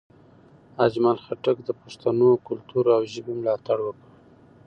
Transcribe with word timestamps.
اجمل 0.85 1.17
خټک 1.25 1.57
د 1.63 1.69
پښتنو 1.81 2.29
کلتور 2.47 2.85
او 2.95 3.01
ژبې 3.13 3.33
ملاتړ 3.39 3.77
وکړ. 3.83 4.07